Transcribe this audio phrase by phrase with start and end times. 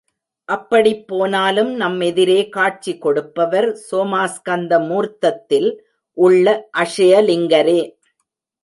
[0.49, 5.69] அப்படிப் போனாலும் நம் எதிரே காட்சி கொடுப்பவர் சோமாஸ்கந்த மூர்த்தத்தில்
[6.17, 7.81] உள்ள அக்ஷயலிங்கரே.